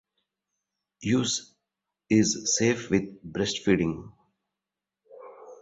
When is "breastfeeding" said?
3.23-4.11